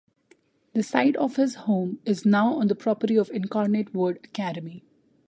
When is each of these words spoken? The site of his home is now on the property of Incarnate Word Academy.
The 0.73 0.81
site 0.81 1.15
of 1.17 1.35
his 1.35 1.53
home 1.53 1.99
is 2.07 2.25
now 2.25 2.55
on 2.55 2.65
the 2.69 2.73
property 2.73 3.15
of 3.17 3.29
Incarnate 3.29 3.93
Word 3.93 4.17
Academy. 4.23 4.83